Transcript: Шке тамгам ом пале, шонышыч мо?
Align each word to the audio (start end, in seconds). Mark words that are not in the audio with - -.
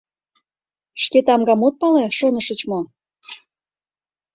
Шке 1.03 1.19
тамгам 1.27 1.61
ом 1.67 1.73
пале, 1.79 2.05
шонышыч 2.17 2.61
мо? 2.69 2.79